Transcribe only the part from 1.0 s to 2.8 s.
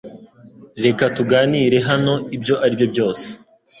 tuganire hano ibyo ari